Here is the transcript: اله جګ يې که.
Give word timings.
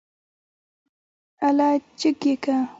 اله 1.47 1.69
جګ 1.99 2.21
يې 2.27 2.35
که. 2.43 2.55